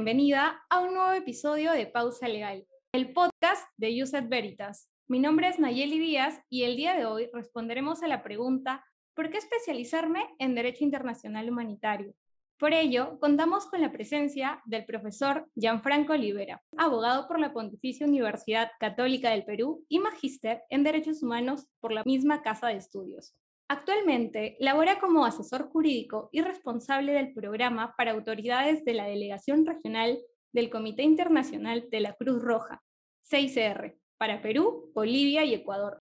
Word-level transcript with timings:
bienvenida 0.00 0.62
a 0.70 0.80
un 0.80 0.94
nuevo 0.94 1.12
episodio 1.12 1.72
de 1.72 1.86
Pausa 1.86 2.26
Legal, 2.26 2.66
el 2.90 3.12
podcast 3.12 3.68
de 3.76 3.94
Yuset 3.94 4.30
Veritas. 4.30 4.88
Mi 5.08 5.18
nombre 5.18 5.46
es 5.46 5.58
Nayeli 5.58 5.98
Díaz 5.98 6.40
y 6.48 6.62
el 6.62 6.74
día 6.76 6.94
de 6.94 7.04
hoy 7.04 7.28
responderemos 7.34 8.02
a 8.02 8.08
la 8.08 8.22
pregunta 8.22 8.82
¿por 9.14 9.28
qué 9.28 9.36
especializarme 9.36 10.24
en 10.38 10.54
Derecho 10.54 10.84
Internacional 10.84 11.50
Humanitario? 11.50 12.14
Por 12.58 12.72
ello, 12.72 13.18
contamos 13.20 13.66
con 13.66 13.82
la 13.82 13.92
presencia 13.92 14.62
del 14.64 14.86
profesor 14.86 15.46
Gianfranco 15.54 16.14
Olivera, 16.14 16.62
abogado 16.78 17.28
por 17.28 17.38
la 17.38 17.52
Pontificia 17.52 18.06
Universidad 18.06 18.70
Católica 18.80 19.32
del 19.32 19.44
Perú 19.44 19.84
y 19.86 19.98
magíster 19.98 20.62
en 20.70 20.82
Derechos 20.82 21.22
Humanos 21.22 21.66
por 21.78 21.92
la 21.92 22.04
misma 22.04 22.40
Casa 22.40 22.68
de 22.68 22.76
Estudios. 22.76 23.34
Actualmente 23.72 24.56
labora 24.58 24.98
como 24.98 25.24
asesor 25.24 25.70
jurídico 25.70 26.28
y 26.32 26.40
responsable 26.40 27.12
del 27.12 27.32
programa 27.32 27.94
para 27.96 28.10
autoridades 28.10 28.84
de 28.84 28.94
la 28.94 29.06
Delegación 29.06 29.64
Regional 29.64 30.18
del 30.50 30.70
Comité 30.70 31.04
Internacional 31.04 31.86
de 31.88 32.00
la 32.00 32.14
Cruz 32.14 32.42
Roja, 32.42 32.82
CICR, 33.22 33.96
para 34.18 34.42
Perú, 34.42 34.90
Bolivia 34.92 35.44
y 35.44 35.54
Ecuador. 35.54 36.02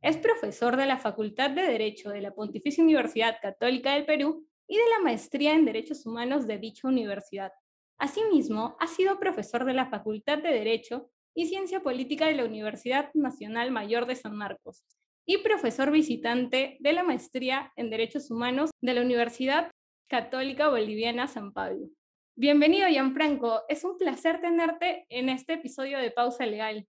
Es 0.00 0.16
profesor 0.16 0.76
de 0.76 0.86
la 0.86 0.98
Facultad 0.98 1.50
de 1.50 1.62
Derecho 1.62 2.10
de 2.10 2.20
la 2.20 2.30
Pontificia 2.30 2.84
Universidad 2.84 3.38
Católica 3.42 3.94
del 3.94 4.06
Perú 4.06 4.46
y 4.68 4.76
de 4.76 4.88
la 4.96 5.02
Maestría 5.02 5.54
en 5.54 5.64
Derechos 5.64 6.06
Humanos 6.06 6.46
de 6.46 6.58
dicha 6.58 6.86
universidad. 6.86 7.50
Asimismo, 7.98 8.76
ha 8.78 8.86
sido 8.86 9.18
profesor 9.18 9.64
de 9.64 9.74
la 9.74 9.90
Facultad 9.90 10.38
de 10.38 10.50
Derecho 10.50 11.10
y 11.34 11.48
Ciencia 11.48 11.80
Política 11.80 12.26
de 12.26 12.36
la 12.36 12.44
Universidad 12.44 13.10
Nacional 13.12 13.72
Mayor 13.72 14.06
de 14.06 14.14
San 14.14 14.36
Marcos 14.36 14.84
y 15.30 15.36
profesor 15.38 15.90
visitante 15.90 16.78
de 16.80 16.92
la 16.94 17.02
maestría 17.02 17.70
en 17.76 17.90
Derechos 17.90 18.30
Humanos 18.30 18.70
de 18.80 18.94
la 18.94 19.02
Universidad 19.02 19.70
Católica 20.08 20.70
Boliviana 20.70 21.28
San 21.28 21.52
Pablo. 21.52 21.90
Bienvenido, 22.34 22.88
Gianfranco. 22.88 23.60
Es 23.68 23.84
un 23.84 23.98
placer 23.98 24.40
tenerte 24.40 25.04
en 25.10 25.28
este 25.28 25.52
episodio 25.52 25.98
de 25.98 26.10
Pausa 26.12 26.46
Legal. 26.46 26.88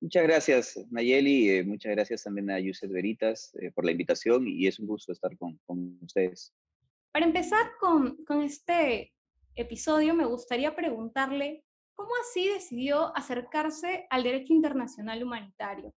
Muchas 0.00 0.22
gracias, 0.22 0.86
Nayeli. 0.92 1.50
Eh, 1.50 1.64
muchas 1.64 1.90
gracias 1.90 2.22
también 2.22 2.52
a 2.52 2.60
Yusef 2.60 2.88
Veritas 2.88 3.52
eh, 3.60 3.72
por 3.72 3.84
la 3.84 3.90
invitación 3.90 4.46
y 4.46 4.68
es 4.68 4.78
un 4.78 4.86
gusto 4.86 5.10
estar 5.10 5.36
con, 5.36 5.58
con 5.66 5.98
ustedes. 6.02 6.54
Para 7.10 7.26
empezar 7.26 7.72
con, 7.80 8.24
con 8.24 8.42
este 8.42 9.12
episodio, 9.56 10.14
me 10.14 10.24
gustaría 10.24 10.76
preguntarle 10.76 11.64
cómo 11.96 12.10
así 12.22 12.48
decidió 12.48 13.10
acercarse 13.16 14.06
al 14.08 14.22
derecho 14.22 14.52
internacional 14.52 15.20
humanitario. 15.24 15.92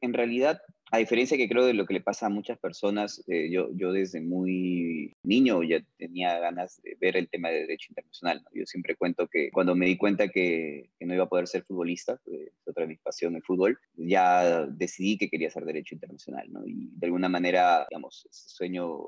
En 0.00 0.14
realidad, 0.14 0.62
a 0.92 0.98
diferencia 0.98 1.36
que 1.36 1.48
creo 1.48 1.66
de 1.66 1.74
lo 1.74 1.86
que 1.86 1.94
le 1.94 2.00
pasa 2.00 2.26
a 2.26 2.30
muchas 2.30 2.58
personas, 2.58 3.22
eh, 3.28 3.48
yo, 3.50 3.68
yo 3.74 3.92
desde 3.92 4.20
muy 4.20 5.12
niño 5.22 5.62
ya 5.62 5.80
tenía 5.98 6.38
ganas 6.40 6.80
de 6.82 6.96
ver 7.00 7.16
el 7.16 7.28
tema 7.28 7.48
de 7.50 7.60
derecho 7.60 7.88
internacional. 7.90 8.44
Yo 8.52 8.66
siempre 8.66 8.96
cuento 8.96 9.28
que 9.28 9.50
cuando 9.52 9.74
me 9.76 9.86
di 9.86 9.96
cuenta 9.96 10.28
que, 10.28 10.90
que 10.98 11.06
no 11.06 11.14
iba 11.14 11.24
a 11.24 11.28
poder 11.28 11.46
ser 11.46 11.62
futbolista, 11.62 12.20
es 12.26 12.52
otra 12.66 12.82
de 12.82 12.88
mis 12.88 13.00
pasiones, 13.00 13.38
el 13.38 13.44
fútbol, 13.44 13.78
ya 13.94 14.66
decidí 14.66 15.16
que 15.16 15.28
quería 15.28 15.48
hacer 15.48 15.64
derecho 15.64 15.94
internacional. 15.94 16.50
¿no? 16.50 16.66
Y 16.66 16.90
de 16.92 17.06
alguna 17.06 17.28
manera, 17.28 17.86
digamos, 17.88 18.26
ese 18.28 18.48
sueño 18.48 18.98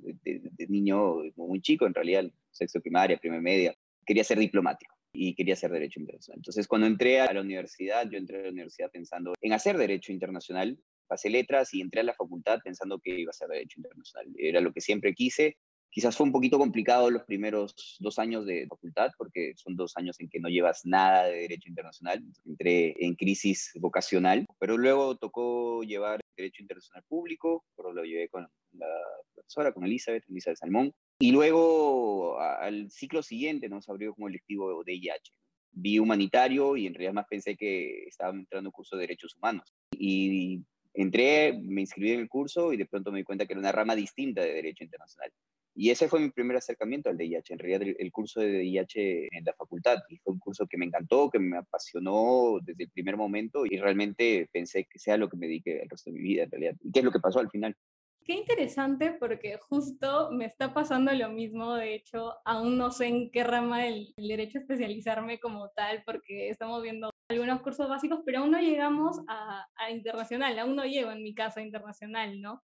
de, 0.00 0.42
de 0.42 0.66
niño 0.68 1.22
muy 1.36 1.62
chico, 1.62 1.86
en 1.86 1.94
realidad, 1.94 2.30
sexto 2.50 2.80
primaria, 2.80 3.16
primaria 3.16 3.42
media, 3.42 3.74
quería 4.04 4.24
ser 4.24 4.38
diplomático 4.38 4.94
y 5.14 5.34
quería 5.34 5.54
hacer 5.54 5.70
Derecho 5.70 6.00
Internacional. 6.00 6.38
Entonces, 6.40 6.66
cuando 6.66 6.86
entré 6.86 7.20
a 7.20 7.32
la 7.32 7.40
universidad, 7.40 8.08
yo 8.10 8.18
entré 8.18 8.40
a 8.40 8.42
la 8.42 8.50
universidad 8.50 8.90
pensando 8.90 9.32
en 9.40 9.52
hacer 9.52 9.78
Derecho 9.78 10.12
Internacional, 10.12 10.78
pasé 11.06 11.30
letras 11.30 11.72
y 11.74 11.80
entré 11.80 12.00
a 12.00 12.04
la 12.04 12.14
facultad 12.14 12.58
pensando 12.62 12.98
que 12.98 13.18
iba 13.20 13.30
a 13.30 13.34
ser 13.34 13.48
Derecho 13.48 13.80
Internacional. 13.80 14.26
Era 14.36 14.60
lo 14.60 14.72
que 14.72 14.80
siempre 14.80 15.14
quise. 15.14 15.56
Quizás 15.90 16.16
fue 16.16 16.26
un 16.26 16.32
poquito 16.32 16.58
complicado 16.58 17.08
los 17.08 17.22
primeros 17.22 17.96
dos 18.00 18.18
años 18.18 18.46
de 18.46 18.66
facultad, 18.68 19.12
porque 19.16 19.52
son 19.56 19.76
dos 19.76 19.92
años 19.96 20.18
en 20.18 20.28
que 20.28 20.40
no 20.40 20.48
llevas 20.48 20.80
nada 20.84 21.26
de 21.26 21.42
Derecho 21.42 21.68
Internacional. 21.68 22.20
Entré 22.44 22.96
en 22.98 23.14
crisis 23.14 23.70
vocacional, 23.76 24.44
pero 24.58 24.76
luego 24.76 25.16
tocó 25.16 25.84
llevar 25.84 26.20
Derecho 26.36 26.62
Internacional 26.62 27.04
Público, 27.08 27.64
pero 27.76 27.92
lo 27.92 28.02
llevé 28.02 28.28
con 28.28 28.48
la 28.72 28.86
profesora, 29.34 29.72
con 29.72 29.84
Elizabeth, 29.84 30.24
Elizabeth 30.28 30.58
Salmón, 30.58 30.92
y 31.20 31.30
luego 31.30 32.40
al 32.40 32.90
ciclo 32.90 33.22
siguiente 33.22 33.68
nos 33.68 33.88
abrió 33.88 34.14
como 34.14 34.28
electivo 34.28 34.82
de 34.82 34.94
IH. 34.94 35.32
Vi 35.76 35.98
humanitario 35.98 36.76
y 36.76 36.86
en 36.86 36.94
realidad 36.94 37.14
más 37.14 37.26
pensé 37.28 37.56
que 37.56 38.04
estaba 38.06 38.32
entrando 38.32 38.68
un 38.68 38.72
curso 38.72 38.96
de 38.96 39.02
derechos 39.02 39.36
humanos. 39.36 39.74
Y 39.92 40.64
entré, 40.94 41.52
me 41.62 41.82
inscribí 41.82 42.12
en 42.12 42.20
el 42.20 42.28
curso 42.28 42.72
y 42.72 42.76
de 42.76 42.86
pronto 42.86 43.12
me 43.12 43.18
di 43.18 43.24
cuenta 43.24 43.46
que 43.46 43.52
era 43.52 43.60
una 43.60 43.72
rama 43.72 43.94
distinta 43.94 44.40
de 44.40 44.54
derecho 44.54 44.84
internacional. 44.84 45.30
Y 45.76 45.90
ese 45.90 46.08
fue 46.08 46.20
mi 46.20 46.30
primer 46.30 46.56
acercamiento 46.56 47.10
al 47.10 47.18
DIH, 47.18 47.52
en 47.52 47.58
realidad 47.58 47.94
el, 47.98 48.12
curso 48.12 48.40
de 48.40 48.58
DIH 48.58 49.28
en 49.32 49.44
la 49.44 49.52
facultad. 49.54 49.98
Y 50.08 50.18
fue 50.18 50.32
un 50.32 50.38
curso 50.38 50.68
que 50.68 50.78
me 50.78 50.86
encantó, 50.86 51.28
que 51.30 51.40
me 51.40 51.58
apasionó 51.58 52.58
desde 52.62 52.84
el 52.84 52.90
primer 52.90 53.16
momento 53.16 53.66
y 53.66 53.76
realmente 53.76 54.48
pensé 54.52 54.84
que 54.84 55.00
sea 55.00 55.16
lo 55.16 55.28
que 55.28 55.36
me 55.36 55.48
dedique 55.48 55.82
el 55.82 55.90
resto 55.90 56.10
de 56.10 56.16
mi 56.16 56.22
vida 56.22 56.44
en 56.44 56.50
realidad. 56.52 56.76
¿Y 56.80 56.92
qué 56.92 57.00
es 57.00 57.04
lo 57.04 57.10
que 57.10 57.18
pasó 57.18 57.40
al 57.40 57.50
final? 57.50 57.76
Qué 58.24 58.34
interesante 58.34 59.12
porque 59.20 59.58
justo 59.58 60.30
me 60.30 60.46
está 60.46 60.72
pasando 60.72 61.12
lo 61.12 61.28
mismo, 61.28 61.74
de 61.74 61.94
hecho, 61.94 62.36
aún 62.46 62.78
no 62.78 62.90
sé 62.90 63.08
en 63.08 63.30
qué 63.30 63.44
rama 63.44 63.82
del, 63.82 64.14
derecho 64.16 64.60
especializarme 64.60 65.38
como 65.38 65.68
tal, 65.70 66.02
porque 66.06 66.48
estamos 66.48 66.82
viendo 66.82 67.10
algunos 67.34 67.62
cursos 67.62 67.88
básicos, 67.88 68.20
pero 68.24 68.40
aún 68.40 68.50
no 68.50 68.60
llegamos 68.60 69.20
a, 69.28 69.66
internacional, 69.90 70.58
aún 70.58 70.76
no 70.76 70.84
llego 70.84 71.10
en 71.10 71.22
mi 71.22 71.34
caso 71.34 71.60
a 71.60 71.62
internacional, 71.62 72.40
¿no? 72.40 72.62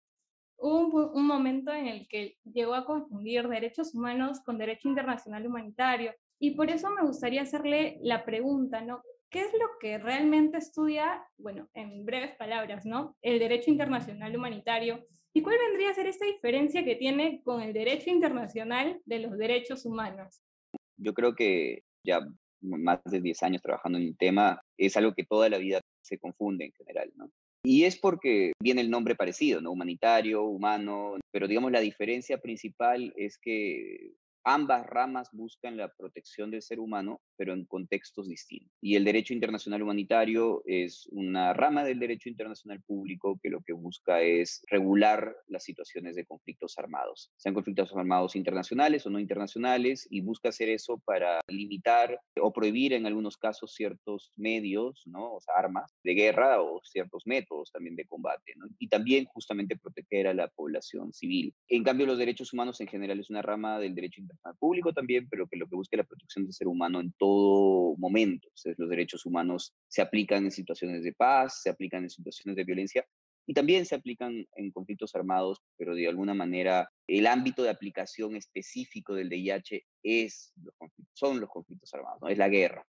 Hubo 0.56 1.10
un, 1.10 1.18
un, 1.18 1.26
momento 1.26 1.72
en 1.72 1.86
el 1.86 2.08
que 2.08 2.36
llegó 2.44 2.74
a 2.74 2.84
confundir 2.84 3.46
derechos 3.48 3.94
humanos 3.94 4.40
con 4.44 4.58
derecho 4.58 4.88
internacional 4.88 5.46
humanitario, 5.46 6.12
y 6.40 6.52
por 6.52 6.70
eso 6.70 6.90
me 6.90 7.02
gustaría 7.02 7.42
hacerle 7.42 7.98
la 8.02 8.24
pregunta, 8.24 8.80
¿no? 8.80 9.02
¿Qué 9.30 9.40
es 9.40 9.52
lo 9.52 9.66
que 9.80 9.98
realmente 9.98 10.58
estudia, 10.58 11.22
bueno, 11.36 11.68
en 11.74 12.04
breves 12.04 12.36
palabras, 12.36 12.86
¿no? 12.86 13.16
El 13.22 13.38
derecho 13.38 13.70
internacional 13.70 14.36
humanitario 14.36 15.04
¿Y 15.38 15.42
cuál 15.42 15.56
vendría 15.68 15.90
a 15.90 15.94
ser 15.94 16.08
esta 16.08 16.26
diferencia 16.26 16.84
que 16.84 16.96
tiene 16.96 17.42
con 17.44 17.60
el 17.60 17.72
derecho 17.72 18.10
internacional 18.10 19.00
de 19.04 19.20
los 19.20 19.38
derechos 19.38 19.84
humanos? 19.84 20.42
Yo 20.96 21.14
creo 21.14 21.34
que 21.34 21.84
ya 22.04 22.20
más 22.60 23.00
de 23.04 23.20
10 23.20 23.42
años 23.42 23.62
trabajando 23.62 23.98
en 23.98 24.04
el 24.04 24.16
tema, 24.16 24.60
es 24.76 24.96
algo 24.96 25.14
que 25.14 25.24
toda 25.24 25.48
la 25.48 25.58
vida 25.58 25.80
se 26.02 26.18
confunde 26.18 26.66
en 26.66 26.72
general. 26.72 27.12
Y 27.64 27.84
es 27.84 27.98
porque 27.98 28.52
viene 28.62 28.80
el 28.80 28.90
nombre 28.90 29.14
parecido, 29.14 29.60
¿no? 29.60 29.72
Humanitario, 29.72 30.44
humano, 30.44 31.16
pero 31.32 31.48
digamos 31.48 31.72
la 31.72 31.80
diferencia 31.80 32.38
principal 32.38 33.12
es 33.16 33.38
que 33.38 34.12
Ambas 34.50 34.86
ramas 34.86 35.28
buscan 35.30 35.76
la 35.76 35.92
protección 35.92 36.50
del 36.50 36.62
ser 36.62 36.80
humano, 36.80 37.20
pero 37.36 37.52
en 37.52 37.66
contextos 37.66 38.28
distintos. 38.28 38.72
Y 38.80 38.96
el 38.96 39.04
derecho 39.04 39.34
internacional 39.34 39.82
humanitario 39.82 40.62
es 40.64 41.06
una 41.10 41.52
rama 41.52 41.84
del 41.84 41.98
derecho 41.98 42.30
internacional 42.30 42.80
público 42.80 43.38
que 43.42 43.50
lo 43.50 43.60
que 43.60 43.74
busca 43.74 44.22
es 44.22 44.64
regular 44.70 45.36
las 45.48 45.64
situaciones 45.64 46.16
de 46.16 46.24
conflictos 46.24 46.78
armados, 46.78 47.30
sean 47.36 47.54
conflictos 47.54 47.94
armados 47.94 48.36
internacionales 48.36 49.04
o 49.04 49.10
no 49.10 49.20
internacionales, 49.20 50.08
y 50.08 50.22
busca 50.22 50.48
hacer 50.48 50.70
eso 50.70 50.98
para 51.04 51.40
limitar 51.48 52.18
o 52.40 52.50
prohibir 52.50 52.94
en 52.94 53.04
algunos 53.04 53.36
casos 53.36 53.74
ciertos 53.74 54.32
medios, 54.34 55.02
¿no? 55.04 55.34
o 55.34 55.40
sea, 55.42 55.56
armas 55.58 55.94
de 56.02 56.14
guerra 56.14 56.62
o 56.62 56.80
ciertos 56.84 57.26
métodos 57.26 57.70
también 57.70 57.96
de 57.96 58.06
combate, 58.06 58.54
¿no? 58.56 58.66
y 58.78 58.88
también 58.88 59.26
justamente 59.26 59.76
proteger 59.76 60.26
a 60.26 60.32
la 60.32 60.48
población 60.48 61.12
civil. 61.12 61.54
En 61.68 61.84
cambio, 61.84 62.06
los 62.06 62.16
derechos 62.16 62.54
humanos 62.54 62.80
en 62.80 62.88
general 62.88 63.20
es 63.20 63.28
una 63.28 63.42
rama 63.42 63.78
del 63.78 63.94
derecho 63.94 64.22
internacional 64.22 64.37
público 64.58 64.92
también, 64.92 65.28
pero 65.28 65.46
que 65.46 65.56
lo 65.56 65.68
que 65.68 65.76
busca 65.76 65.96
es 65.96 65.98
la 65.98 66.06
protección 66.06 66.44
del 66.44 66.52
ser 66.52 66.68
humano 66.68 67.00
en 67.00 67.12
todo 67.18 67.96
momento. 67.96 68.48
los 68.76 68.88
derechos 68.88 69.26
humanos 69.26 69.74
se 69.88 70.02
aplican 70.02 70.44
en 70.44 70.50
situaciones 70.50 71.02
de 71.02 71.12
paz, 71.12 71.62
se 71.62 71.70
aplican 71.70 72.02
en 72.02 72.10
situaciones 72.10 72.56
de 72.56 72.64
violencia 72.64 73.06
y 73.46 73.54
también 73.54 73.86
se 73.86 73.94
aplican 73.94 74.46
en 74.56 74.70
conflictos 74.70 75.14
armados, 75.14 75.62
pero 75.78 75.94
de 75.94 76.06
alguna 76.06 76.34
manera 76.34 76.90
el 77.06 77.26
ámbito 77.26 77.62
de 77.62 77.70
aplicación 77.70 78.36
específico 78.36 79.14
del 79.14 79.30
DIH 79.30 79.84
es 80.02 80.52
los 80.62 80.74
son 81.14 81.40
los 81.40 81.48
conflictos 81.48 81.92
armados, 81.94 82.20
¿no? 82.20 82.28
es 82.28 82.38
la 82.38 82.48
guerra 82.48 82.86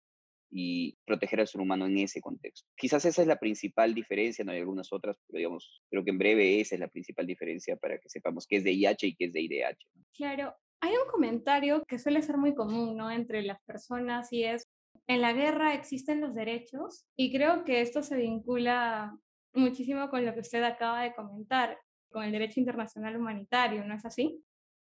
y 0.55 0.95
proteger 1.05 1.39
al 1.39 1.47
ser 1.47 1.59
humano 1.59 1.87
en 1.87 1.97
ese 1.97 2.21
contexto. 2.21 2.69
Quizás 2.77 3.03
esa 3.05 3.23
es 3.23 3.27
la 3.27 3.39
principal 3.39 3.95
diferencia, 3.95 4.45
no 4.45 4.51
hay 4.51 4.59
algunas 4.59 4.93
otras, 4.93 5.17
pero 5.25 5.39
digamos, 5.39 5.81
creo 5.89 6.03
que 6.03 6.11
en 6.11 6.19
breve 6.19 6.61
esa 6.61 6.75
es 6.75 6.79
la 6.79 6.87
principal 6.87 7.25
diferencia 7.25 7.75
para 7.75 7.97
que 7.97 8.07
sepamos 8.07 8.45
qué 8.45 8.57
es 8.57 8.63
DIH 8.63 9.07
y 9.07 9.15
qué 9.15 9.25
es 9.25 9.33
DIDH. 9.33 9.87
Claro, 10.13 10.55
hay 10.83 10.91
un 10.97 11.09
comentario 11.09 11.81
que 11.87 11.97
suele 11.97 12.21
ser 12.21 12.37
muy 12.37 12.53
común 12.53 12.97
¿no? 12.97 13.09
entre 13.09 13.41
las 13.41 13.61
personas 13.63 14.33
y 14.33 14.43
es, 14.43 14.67
en 15.07 15.21
la 15.21 15.31
guerra 15.31 15.73
existen 15.73 16.19
los 16.19 16.35
derechos 16.35 17.05
y 17.15 17.31
creo 17.31 17.63
que 17.63 17.79
esto 17.79 18.03
se 18.03 18.17
vincula 18.17 19.17
muchísimo 19.53 20.09
con 20.09 20.25
lo 20.25 20.33
que 20.33 20.41
usted 20.41 20.61
acaba 20.61 21.03
de 21.03 21.13
comentar, 21.13 21.79
con 22.09 22.25
el 22.25 22.33
derecho 22.33 22.59
internacional 22.59 23.15
humanitario, 23.15 23.85
¿no 23.85 23.95
es 23.95 24.03
así? 24.03 24.43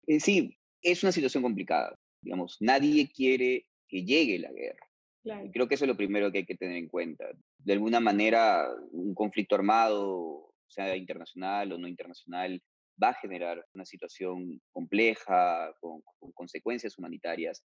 Eh, 0.07 0.21
sí, 0.21 0.57
es 0.81 1.03
una 1.03 1.11
situación 1.11 1.43
complicada. 1.43 1.93
Digamos, 2.21 2.55
nadie 2.61 3.11
quiere 3.11 3.65
que 3.89 4.05
llegue 4.05 4.39
la 4.39 4.51
guerra. 4.53 4.87
Claro. 5.23 5.49
Creo 5.51 5.67
que 5.67 5.75
eso 5.75 5.83
es 5.83 5.89
lo 5.89 5.97
primero 5.97 6.31
que 6.31 6.39
hay 6.39 6.45
que 6.45 6.55
tener 6.55 6.77
en 6.77 6.87
cuenta. 6.87 7.25
De 7.57 7.73
alguna 7.73 7.99
manera, 7.99 8.65
un 8.91 9.13
conflicto 9.13 9.55
armado, 9.55 10.53
sea 10.67 10.95
internacional 10.95 11.73
o 11.73 11.77
no 11.77 11.87
internacional, 11.87 12.61
va 13.01 13.09
a 13.09 13.13
generar 13.21 13.65
una 13.73 13.85
situación 13.85 14.61
compleja, 14.71 15.73
con, 15.79 16.01
consecuencias 16.33 16.97
humanitarias. 16.97 17.63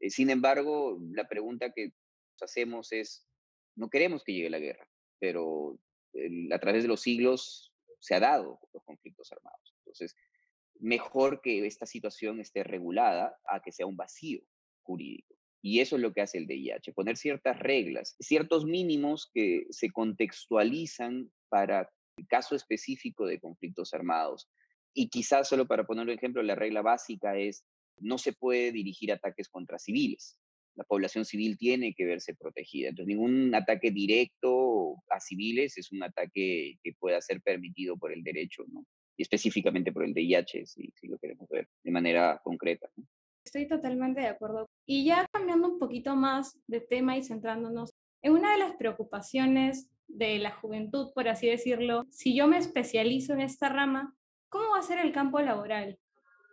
Eh, 0.00 0.10
sin 0.10 0.30
embargo, 0.30 0.98
la 1.12 1.28
pregunta 1.28 1.72
que 1.72 1.86
nos 1.86 2.42
hacemos 2.42 2.92
es, 2.92 3.26
no 3.76 3.88
queremos 3.88 4.24
que 4.24 4.32
llegue 4.32 4.50
la 4.50 4.58
guerra, 4.58 4.88
pero 5.18 5.78
a 6.52 6.58
través 6.58 6.82
de 6.82 6.88
los 6.88 7.00
siglos 7.00 7.72
se 8.00 8.14
ha 8.14 8.20
dado 8.20 8.58
los 8.72 8.84
conflictos 8.84 9.30
armados. 9.32 9.74
Entonces, 9.78 10.14
mejor 10.80 11.40
que 11.40 11.66
esta 11.66 11.86
situación 11.86 12.40
esté 12.40 12.64
regulada 12.64 13.38
a 13.46 13.60
que 13.62 13.72
sea 13.72 13.86
un 13.86 13.96
vacío 13.96 14.42
jurídico. 14.82 15.34
Y 15.64 15.78
eso 15.78 15.94
es 15.94 16.02
lo 16.02 16.12
que 16.12 16.22
hace 16.22 16.38
el 16.38 16.48
DIH, 16.48 16.92
poner 16.92 17.16
ciertas 17.16 17.58
reglas, 17.60 18.16
ciertos 18.18 18.64
mínimos 18.64 19.30
que 19.32 19.66
se 19.70 19.90
contextualizan 19.90 21.30
para 21.48 21.88
el 22.16 22.26
caso 22.26 22.56
específico 22.56 23.26
de 23.26 23.38
conflictos 23.38 23.94
armados. 23.94 24.50
Y 24.94 25.08
quizás 25.08 25.48
solo 25.48 25.66
para 25.66 25.84
poner 25.84 26.04
un 26.04 26.10
ejemplo, 26.10 26.42
la 26.42 26.54
regla 26.54 26.82
básica 26.82 27.36
es 27.36 27.64
no 27.98 28.18
se 28.18 28.32
puede 28.32 28.72
dirigir 28.72 29.12
ataques 29.12 29.48
contra 29.48 29.78
civiles. 29.78 30.36
La 30.74 30.84
población 30.84 31.24
civil 31.24 31.58
tiene 31.58 31.94
que 31.94 32.04
verse 32.04 32.34
protegida. 32.34 32.88
Entonces, 32.88 33.14
ningún 33.14 33.54
ataque 33.54 33.90
directo 33.90 34.96
a 35.10 35.20
civiles 35.20 35.76
es 35.76 35.92
un 35.92 36.02
ataque 36.02 36.78
que 36.82 36.92
pueda 36.98 37.20
ser 37.20 37.42
permitido 37.42 37.96
por 37.96 38.12
el 38.12 38.22
derecho, 38.22 38.64
¿no? 38.68 38.84
Y 39.16 39.22
específicamente 39.22 39.92
por 39.92 40.04
el 40.04 40.14
DIH, 40.14 40.66
si, 40.66 40.90
si 40.94 41.06
lo 41.08 41.18
queremos 41.18 41.48
ver 41.50 41.68
de 41.84 41.90
manera 41.90 42.40
concreta. 42.42 42.88
Estoy 43.44 43.68
totalmente 43.68 44.20
de 44.20 44.28
acuerdo. 44.28 44.66
Y 44.86 45.04
ya 45.04 45.26
cambiando 45.30 45.68
un 45.68 45.78
poquito 45.78 46.16
más 46.16 46.58
de 46.66 46.80
tema 46.80 47.18
y 47.18 47.22
centrándonos 47.22 47.92
en 48.22 48.32
una 48.32 48.52
de 48.52 48.58
las 48.58 48.74
preocupaciones 48.76 49.90
de 50.06 50.38
la 50.38 50.52
juventud, 50.52 51.12
por 51.14 51.28
así 51.28 51.48
decirlo, 51.48 52.06
si 52.10 52.34
yo 52.36 52.46
me 52.46 52.58
especializo 52.58 53.32
en 53.32 53.40
esta 53.40 53.68
rama, 53.68 54.14
¿cómo 54.52 54.72
va 54.72 54.78
a 54.78 54.82
ser 54.82 54.98
el 54.98 55.12
campo 55.12 55.40
laboral? 55.40 55.98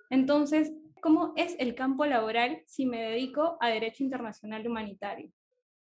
Entonces, 0.09 0.71
¿cómo 1.01 1.33
es 1.35 1.55
el 1.59 1.75
campo 1.75 2.05
laboral 2.05 2.63
si 2.65 2.85
me 2.85 3.01
dedico 3.01 3.57
a 3.59 3.69
derecho 3.69 4.03
internacional 4.03 4.65
humanitario? 4.65 5.29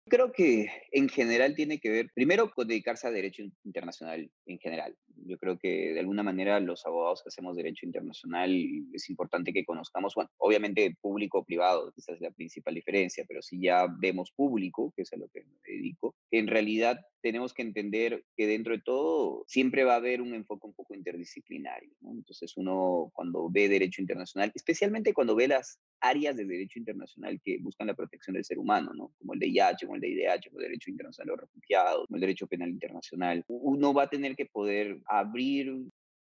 Creo 0.05 0.31
que 0.31 0.67
en 0.91 1.09
general 1.09 1.55
tiene 1.55 1.79
que 1.79 1.89
ver, 1.89 2.11
primero, 2.13 2.51
con 2.51 2.67
dedicarse 2.67 3.07
a 3.07 3.11
derecho 3.11 3.41
internacional 3.63 4.29
en 4.45 4.59
general. 4.59 4.95
Yo 5.25 5.37
creo 5.37 5.57
que 5.57 5.93
de 5.93 5.99
alguna 5.99 6.23
manera 6.23 6.59
los 6.59 6.85
abogados 6.85 7.23
que 7.23 7.29
hacemos 7.29 7.55
derecho 7.55 7.85
internacional 7.85 8.51
es 8.93 9.09
importante 9.09 9.53
que 9.53 9.65
conozcamos, 9.65 10.15
bueno, 10.15 10.29
obviamente 10.37 10.95
público 11.01 11.39
o 11.39 11.45
privado, 11.45 11.93
esa 11.95 12.13
es 12.13 12.21
la 12.21 12.31
principal 12.31 12.75
diferencia, 12.75 13.25
pero 13.27 13.41
si 13.41 13.61
ya 13.61 13.87
vemos 13.99 14.31
público, 14.31 14.93
que 14.95 15.03
es 15.03 15.13
a 15.13 15.17
lo 15.17 15.27
que 15.29 15.43
me 15.43 15.55
dedico, 15.65 16.15
en 16.31 16.47
realidad 16.47 16.99
tenemos 17.23 17.53
que 17.53 17.61
entender 17.61 18.25
que 18.35 18.47
dentro 18.47 18.73
de 18.73 18.81
todo 18.81 19.45
siempre 19.47 19.85
va 19.85 19.93
a 19.93 19.97
haber 19.97 20.21
un 20.21 20.33
enfoque 20.33 20.67
un 20.67 20.73
poco 20.73 20.93
interdisciplinario. 20.93 21.89
Entonces 22.01 22.57
uno 22.57 23.11
cuando 23.13 23.49
ve 23.49 23.69
derecho 23.69 24.01
internacional, 24.01 24.51
especialmente 24.53 25.13
cuando 25.13 25.33
ve 25.33 25.47
las 25.47 25.79
áreas 26.01 26.35
de 26.35 26.43
derecho 26.43 26.79
internacional 26.79 27.39
que 27.41 27.59
buscan 27.59 27.87
la 27.87 27.93
protección 27.93 28.33
del 28.33 28.43
ser 28.43 28.59
humano, 28.59 28.91
¿no? 28.93 29.13
como 29.17 29.33
el 29.33 29.39
DIH, 29.39 29.85
como 29.85 29.95
el 29.95 30.01
DIDH, 30.01 30.49
como 30.49 30.59
el 30.59 30.65
derecho 30.65 30.91
internacional 30.91 31.27
de 31.27 31.31
los 31.31 31.49
refugiados, 31.49 32.07
como 32.07 32.17
el 32.17 32.21
derecho 32.21 32.47
penal 32.47 32.69
internacional, 32.69 33.45
uno 33.47 33.93
va 33.93 34.03
a 34.03 34.09
tener 34.09 34.35
que 34.35 34.45
poder 34.45 34.99
abrir 35.07 35.73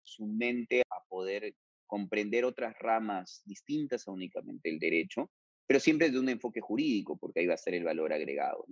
su 0.02 0.26
mente 0.26 0.82
a 0.90 1.04
poder 1.08 1.54
comprender 1.86 2.44
otras 2.44 2.74
ramas 2.78 3.42
distintas 3.44 4.06
a 4.06 4.12
únicamente 4.12 4.68
el 4.68 4.78
derecho, 4.78 5.30
pero 5.66 5.80
siempre 5.80 6.10
de 6.10 6.18
un 6.18 6.28
enfoque 6.28 6.60
jurídico, 6.60 7.16
porque 7.16 7.40
ahí 7.40 7.46
va 7.46 7.54
a 7.54 7.58
ser 7.58 7.74
el 7.74 7.84
valor 7.84 8.12
agregado. 8.12 8.66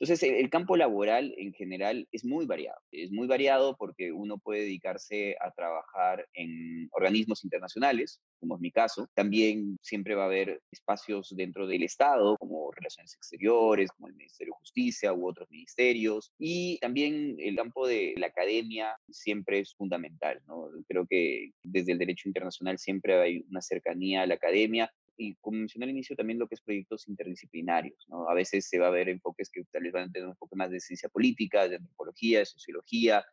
Entonces, 0.00 0.30
el 0.30 0.48
campo 0.48 0.76
laboral 0.76 1.34
en 1.36 1.52
general 1.52 2.06
es 2.12 2.24
muy 2.24 2.46
variado. 2.46 2.78
Es 2.92 3.10
muy 3.10 3.26
variado 3.26 3.76
porque 3.76 4.12
uno 4.12 4.38
puede 4.38 4.60
dedicarse 4.60 5.36
a 5.40 5.50
trabajar 5.50 6.24
en 6.34 6.88
organismos 6.92 7.42
internacionales, 7.42 8.20
como 8.38 8.54
es 8.54 8.60
mi 8.60 8.70
caso. 8.70 9.08
También 9.14 9.76
siempre 9.82 10.14
va 10.14 10.22
a 10.22 10.26
haber 10.26 10.60
espacios 10.70 11.34
dentro 11.36 11.66
del 11.66 11.82
Estado, 11.82 12.36
como 12.38 12.70
Relaciones 12.70 13.14
Exteriores, 13.14 13.90
como 13.90 14.06
el 14.06 14.14
Ministerio 14.14 14.52
de 14.52 14.60
Justicia 14.60 15.12
u 15.12 15.28
otros 15.28 15.50
ministerios. 15.50 16.32
Y 16.38 16.78
también 16.78 17.36
el 17.40 17.56
campo 17.56 17.88
de 17.88 18.14
la 18.18 18.28
academia 18.28 18.96
siempre 19.10 19.58
es 19.58 19.74
fundamental. 19.74 20.40
¿no? 20.46 20.68
Creo 20.86 21.06
que 21.08 21.50
desde 21.64 21.92
el 21.92 21.98
derecho 21.98 22.28
internacional 22.28 22.78
siempre 22.78 23.20
hay 23.20 23.44
una 23.50 23.60
cercanía 23.60 24.22
a 24.22 24.26
la 24.26 24.34
academia 24.34 24.92
y 25.18 25.34
como 25.36 25.58
mencioné 25.58 25.84
al 25.84 25.90
inicio, 25.90 26.16
también 26.16 26.38
lo 26.38 26.46
que 26.46 26.54
es 26.54 26.62
proyectos 26.62 27.08
interdisciplinarios. 27.08 28.06
¿no? 28.08 28.28
A 28.28 28.34
veces 28.34 28.68
se 28.68 28.78
va 28.78 28.86
a 28.86 28.90
ver 28.90 29.08
enfoques 29.08 29.50
que 29.50 29.64
tal 29.70 29.82
vez 29.82 29.92
van 29.92 30.08
a 30.08 30.12
tener 30.12 30.28
un 30.28 30.36
poco 30.36 30.56
más 30.56 30.70
de 30.70 30.80
ciencia 30.80 31.08
política, 31.08 31.68
de 31.68 31.76
antropología, 31.76 32.38
de 32.38 32.46
sociología, 32.46 33.24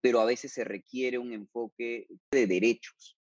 pero 0.00 0.20
a 0.20 0.24
veces 0.24 0.52
se 0.52 0.64
requiere 0.64 1.18
un 1.18 1.32
enfoque 1.32 2.06
de 2.30 2.46
derechos. 2.46 3.18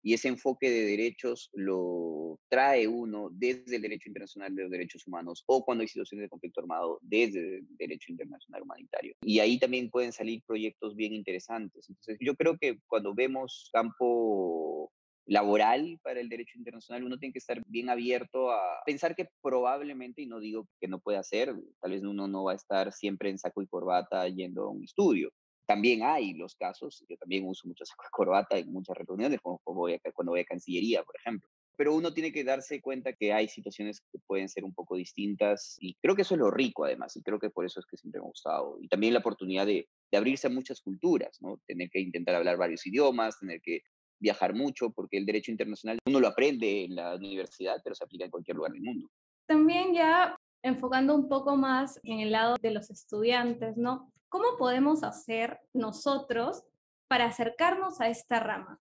Y 0.00 0.14
ese 0.14 0.28
enfoque 0.28 0.70
de 0.70 0.86
derechos 0.86 1.50
lo 1.52 2.38
trae 2.48 2.86
uno 2.86 3.30
desde 3.32 3.76
el 3.76 3.82
derecho 3.82 4.08
internacional 4.08 4.54
de 4.54 4.62
los 4.62 4.70
derechos 4.70 5.06
humanos 5.06 5.42
o 5.46 5.64
cuando 5.64 5.82
hay 5.82 5.88
situaciones 5.88 6.24
de 6.24 6.28
conflicto 6.30 6.60
armado 6.60 6.98
desde 7.02 7.58
el 7.58 7.66
derecho 7.76 8.12
internacional 8.12 8.62
humanitario. 8.62 9.16
Y 9.22 9.40
ahí 9.40 9.58
también 9.58 9.90
pueden 9.90 10.12
salir 10.12 10.42
proyectos 10.46 10.94
bien 10.94 11.12
interesantes. 11.12 11.88
Entonces, 11.88 12.16
yo 12.20 12.34
creo 12.36 12.56
que 12.56 12.78
cuando 12.86 13.12
vemos 13.12 13.70
campo 13.72 14.92
laboral 15.28 16.00
para 16.02 16.20
el 16.20 16.28
derecho 16.28 16.58
internacional, 16.58 17.04
uno 17.04 17.18
tiene 17.18 17.32
que 17.32 17.38
estar 17.38 17.62
bien 17.66 17.90
abierto 17.90 18.50
a 18.50 18.60
pensar 18.84 19.14
que 19.14 19.28
probablemente, 19.42 20.22
y 20.22 20.26
no 20.26 20.40
digo 20.40 20.66
que 20.80 20.88
no 20.88 21.00
pueda 21.00 21.22
ser, 21.22 21.54
tal 21.80 21.90
vez 21.92 22.02
uno 22.02 22.26
no 22.26 22.44
va 22.44 22.52
a 22.52 22.56
estar 22.56 22.92
siempre 22.92 23.28
en 23.30 23.38
saco 23.38 23.62
y 23.62 23.66
corbata 23.66 24.26
yendo 24.28 24.64
a 24.64 24.70
un 24.70 24.82
estudio. 24.82 25.30
También 25.66 26.02
hay 26.02 26.32
los 26.32 26.54
casos, 26.54 27.04
yo 27.06 27.16
también 27.18 27.46
uso 27.46 27.68
mucho 27.68 27.84
saco 27.84 28.04
y 28.06 28.10
corbata 28.10 28.56
en 28.56 28.72
muchas 28.72 28.96
reuniones, 28.96 29.38
como 29.42 29.60
voy 29.66 29.92
a, 29.92 29.98
cuando 30.14 30.32
voy 30.32 30.40
a 30.40 30.44
Cancillería, 30.44 31.02
por 31.02 31.14
ejemplo. 31.16 31.46
Pero 31.76 31.94
uno 31.94 32.12
tiene 32.14 32.32
que 32.32 32.42
darse 32.42 32.80
cuenta 32.80 33.12
que 33.12 33.34
hay 33.34 33.48
situaciones 33.48 34.00
que 34.10 34.18
pueden 34.26 34.48
ser 34.48 34.64
un 34.64 34.72
poco 34.72 34.96
distintas 34.96 35.76
y 35.78 35.94
creo 36.00 36.16
que 36.16 36.22
eso 36.22 36.34
es 36.34 36.40
lo 36.40 36.50
rico 36.50 36.86
además 36.86 37.14
y 37.16 37.22
creo 37.22 37.38
que 37.38 37.50
por 37.50 37.66
eso 37.66 37.80
es 37.80 37.86
que 37.86 37.98
siempre 37.98 38.20
me 38.20 38.26
ha 38.26 38.30
gustado. 38.30 38.78
Y 38.80 38.88
también 38.88 39.12
la 39.12 39.20
oportunidad 39.20 39.66
de, 39.66 39.86
de 40.10 40.18
abrirse 40.18 40.46
a 40.46 40.50
muchas 40.50 40.80
culturas, 40.80 41.36
¿no? 41.42 41.60
Tener 41.66 41.90
que 41.90 42.00
intentar 42.00 42.34
hablar 42.34 42.56
varios 42.56 42.86
idiomas, 42.86 43.38
tener 43.38 43.60
que 43.60 43.82
viajar 44.20 44.54
mucho, 44.54 44.90
porque 44.90 45.18
el 45.18 45.26
derecho 45.26 45.50
internacional 45.50 45.98
uno 46.06 46.20
lo 46.20 46.28
aprende 46.28 46.84
en 46.84 46.96
la 46.96 47.14
universidad, 47.14 47.80
pero 47.82 47.94
se 47.94 48.04
aplica 48.04 48.24
en 48.24 48.30
cualquier 48.30 48.56
lugar 48.56 48.72
del 48.72 48.82
mundo. 48.82 49.10
También 49.46 49.94
ya 49.94 50.36
enfocando 50.62 51.14
un 51.14 51.28
poco 51.28 51.56
más 51.56 52.00
en 52.02 52.20
el 52.20 52.32
lado 52.32 52.56
de 52.60 52.70
los 52.70 52.90
estudiantes, 52.90 53.76
¿no? 53.76 54.12
¿Cómo 54.28 54.56
podemos 54.58 55.02
hacer 55.04 55.58
nosotros 55.72 56.64
para 57.08 57.26
acercarnos 57.26 58.00
a 58.00 58.08
esta 58.08 58.40
rama? 58.40 58.80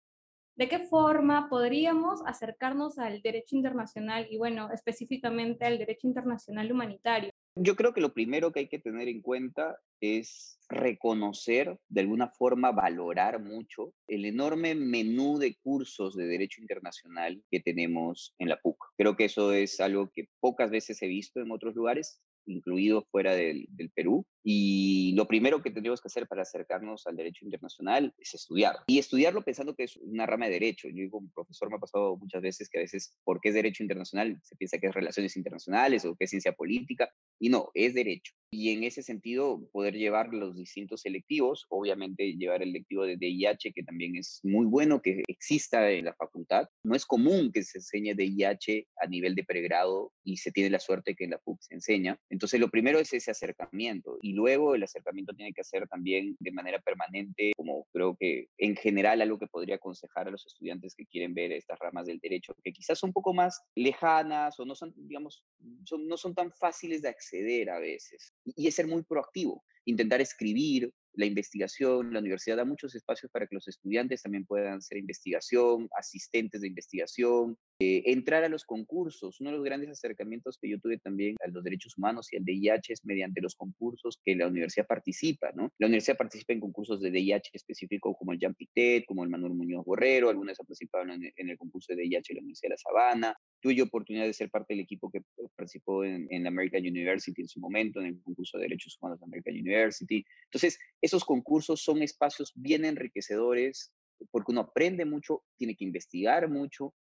¿De 0.54 0.68
qué 0.68 0.78
forma 0.78 1.48
podríamos 1.48 2.20
acercarnos 2.26 2.98
al 2.98 3.22
derecho 3.22 3.56
internacional 3.56 4.26
y, 4.30 4.36
bueno, 4.36 4.70
específicamente 4.70 5.64
al 5.64 5.78
derecho 5.78 6.06
internacional 6.06 6.70
humanitario? 6.70 7.31
Yo 7.54 7.76
creo 7.76 7.92
que 7.92 8.00
lo 8.00 8.14
primero 8.14 8.50
que 8.50 8.60
hay 8.60 8.68
que 8.68 8.78
tener 8.78 9.08
en 9.08 9.20
cuenta 9.20 9.78
es 10.00 10.58
reconocer, 10.70 11.78
de 11.88 12.00
alguna 12.00 12.28
forma 12.28 12.72
valorar 12.72 13.42
mucho 13.42 13.92
el 14.08 14.24
enorme 14.24 14.74
menú 14.74 15.38
de 15.38 15.56
cursos 15.62 16.16
de 16.16 16.26
derecho 16.26 16.62
internacional 16.62 17.42
que 17.50 17.60
tenemos 17.60 18.34
en 18.38 18.48
la 18.48 18.58
PUC. 18.58 18.78
Creo 18.96 19.16
que 19.16 19.26
eso 19.26 19.52
es 19.52 19.80
algo 19.80 20.10
que 20.14 20.28
pocas 20.40 20.70
veces 20.70 21.02
he 21.02 21.08
visto 21.08 21.40
en 21.40 21.50
otros 21.50 21.74
lugares 21.74 22.22
incluido 22.46 23.06
fuera 23.10 23.34
del, 23.34 23.68
Perú. 23.94 24.26
Y 24.44 25.14
lo 25.14 25.26
primero 25.26 25.62
que 25.62 25.70
tendríamos 25.70 26.00
que 26.00 26.08
hacer 26.08 26.26
para 26.26 26.42
acercarnos 26.42 27.06
al 27.06 27.16
derecho 27.16 27.44
internacional 27.44 28.14
es 28.18 28.34
estudiar. 28.34 28.76
Y 28.86 28.98
estudiarlo 28.98 29.42
pensando 29.42 29.74
que 29.74 29.84
es 29.84 29.96
una 29.96 30.26
rama 30.26 30.46
de 30.46 30.52
derecho. 30.52 30.88
Yo 30.88 31.08
como 31.10 31.30
profesor 31.32 31.70
me 31.70 31.76
ha 31.76 31.80
pasado 31.80 32.16
muchas 32.16 32.42
veces 32.42 32.68
que 32.68 32.78
a 32.78 32.82
veces, 32.82 33.16
porque 33.24 33.50
es 33.50 33.54
derecho 33.54 33.82
internacional, 33.82 34.38
se 34.42 34.56
piensa 34.56 34.78
que 34.78 34.88
es 34.88 34.94
relaciones 34.94 35.36
internacionales 35.36 36.04
o 36.04 36.16
que 36.16 36.24
es 36.24 36.30
ciencia 36.30 36.52
política. 36.52 37.10
Y 37.38 37.48
no, 37.48 37.70
es 37.74 37.94
derecho. 37.94 38.32
Y 38.50 38.70
en 38.70 38.84
ese 38.84 39.02
sentido, 39.02 39.66
poder 39.72 39.94
llevar 39.94 40.34
los 40.34 40.54
distintos 40.54 41.02
selectivos, 41.02 41.66
obviamente 41.70 42.34
llevar 42.36 42.62
el 42.62 42.72
lectivo 42.72 43.04
de 43.04 43.16
DIH, 43.16 43.72
que 43.72 43.82
también 43.82 44.16
es 44.16 44.40
muy 44.42 44.66
bueno 44.66 45.00
que 45.00 45.22
exista 45.26 45.90
en 45.90 46.04
la 46.04 46.14
facultad. 46.14 46.68
No 46.84 46.94
es 46.94 47.06
común 47.06 47.50
que 47.52 47.62
se 47.62 47.78
enseñe 47.78 48.14
DIH 48.14 48.88
a 49.00 49.06
nivel 49.06 49.34
de 49.34 49.44
pregrado 49.44 50.12
y 50.22 50.36
se 50.36 50.52
tiene 50.52 50.70
la 50.70 50.80
suerte 50.80 51.14
que 51.14 51.24
en 51.24 51.30
la 51.30 51.38
PUC 51.38 51.62
se 51.62 51.74
enseña. 51.74 52.18
Entonces, 52.28 52.60
lo 52.60 52.68
primero 52.68 52.98
es 52.98 53.12
ese 53.12 53.30
acercamiento 53.30 54.18
y 54.20 54.31
luego 54.32 54.74
el 54.74 54.82
acercamiento 54.82 55.34
tiene 55.34 55.52
que 55.52 55.64
ser 55.64 55.88
también 55.88 56.36
de 56.40 56.52
manera 56.52 56.80
permanente, 56.80 57.52
como 57.56 57.86
creo 57.92 58.16
que 58.18 58.48
en 58.58 58.76
general 58.76 59.20
algo 59.20 59.38
que 59.38 59.46
podría 59.46 59.76
aconsejar 59.76 60.28
a 60.28 60.30
los 60.30 60.46
estudiantes 60.46 60.94
que 60.94 61.06
quieren 61.06 61.34
ver 61.34 61.52
estas 61.52 61.78
ramas 61.78 62.06
del 62.06 62.18
derecho, 62.18 62.54
que 62.62 62.72
quizás 62.72 62.98
son 62.98 63.10
un 63.10 63.14
poco 63.14 63.34
más 63.34 63.62
lejanas 63.74 64.58
o 64.58 64.64
no 64.64 64.74
son, 64.74 64.92
digamos, 64.96 65.44
no 65.98 66.16
son 66.16 66.34
tan 66.34 66.50
fáciles 66.52 67.02
de 67.02 67.08
acceder 67.08 67.70
a 67.70 67.78
veces. 67.78 68.34
Y, 68.44 68.64
y 68.64 68.68
es 68.68 68.74
ser 68.74 68.86
muy 68.86 69.02
proactivo, 69.02 69.62
intentar 69.84 70.20
escribir, 70.20 70.92
la 71.14 71.26
investigación, 71.26 72.12
la 72.12 72.20
universidad 72.20 72.56
da 72.56 72.64
muchos 72.64 72.94
espacios 72.94 73.30
para 73.30 73.46
que 73.46 73.54
los 73.54 73.68
estudiantes 73.68 74.22
también 74.22 74.46
puedan 74.46 74.78
hacer 74.78 74.98
investigación, 74.98 75.88
asistentes 75.96 76.60
de 76.60 76.68
investigación, 76.68 77.56
eh, 77.78 78.02
entrar 78.06 78.44
a 78.44 78.48
los 78.48 78.64
concursos. 78.64 79.40
Uno 79.40 79.50
de 79.50 79.56
los 79.56 79.64
grandes 79.64 79.90
acercamientos 79.90 80.58
que 80.60 80.70
yo 80.70 80.78
tuve 80.78 80.98
también 80.98 81.36
a 81.44 81.48
los 81.48 81.64
derechos 81.64 81.98
humanos 81.98 82.32
y 82.32 82.36
al 82.36 82.44
DIH 82.44 82.92
es 82.92 83.04
mediante 83.04 83.40
los 83.40 83.54
concursos 83.56 84.20
que 84.24 84.36
la 84.36 84.46
universidad 84.46 84.86
participa, 84.86 85.52
¿no? 85.52 85.70
La 85.78 85.86
universidad 85.86 86.16
participa 86.16 86.52
en 86.52 86.60
concursos 86.60 87.00
de 87.00 87.10
DIH 87.10 87.50
específicos 87.52 88.14
como 88.18 88.32
el 88.32 88.38
Jean 88.38 88.54
Pitet, 88.54 89.04
como 89.06 89.24
el 89.24 89.30
Manuel 89.30 89.54
Muñoz 89.54 89.84
Borrero, 89.84 90.30
algunas 90.30 90.58
han 90.60 90.66
participado 90.66 91.04
en, 91.12 91.32
el 91.36 91.58
concurso 91.58 91.94
de 91.94 92.02
DIH 92.02 92.28
de 92.28 92.34
la 92.34 92.40
Universidad 92.40 92.68
de 92.68 92.74
La 92.74 92.78
Sabana, 92.78 93.36
tuve 93.62 93.80
oportunidad 93.80 94.26
de 94.26 94.32
ser 94.32 94.50
parte 94.50 94.74
del 94.74 94.82
equipo 94.82 95.10
que 95.10 95.22
participó 95.56 96.04
en, 96.04 96.26
en 96.30 96.46
American 96.46 96.82
University 96.82 97.40
en 97.40 97.48
su 97.48 97.60
momento, 97.60 98.00
en 98.00 98.06
el 98.06 98.22
concurso 98.22 98.58
de 98.58 98.64
Derechos 98.64 98.98
Humanos 99.00 99.20
de 99.20 99.24
American 99.24 99.54
University. 99.54 100.24
Entonces, 100.46 100.78
esos 101.00 101.24
concursos 101.24 101.80
son 101.82 102.02
espacios 102.02 102.52
bien 102.56 102.84
enriquecedores 102.84 103.92
porque 104.30 104.52
uno 104.52 104.62
aprende 104.62 105.04
mucho, 105.04 105.42
tiene 105.56 105.76
que 105.76 105.84
investigar 105.84 106.48
mucho 106.48 106.94